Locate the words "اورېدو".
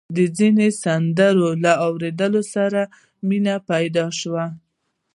1.87-2.41